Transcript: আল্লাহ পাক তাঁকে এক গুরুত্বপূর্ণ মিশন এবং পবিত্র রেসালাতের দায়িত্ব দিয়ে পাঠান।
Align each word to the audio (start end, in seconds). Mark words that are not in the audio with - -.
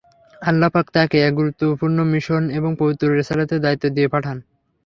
আল্লাহ 0.41 0.69
পাক 0.69 0.87
তাঁকে 0.93 1.17
এক 1.21 1.33
গুরুত্বপূর্ণ 1.35 1.97
মিশন 2.13 2.43
এবং 2.49 2.71
পবিত্র 2.79 3.05
রেসালাতের 3.09 3.59
দায়িত্ব 3.61 3.85
দিয়ে 3.89 4.07
পাঠান। 4.07 4.37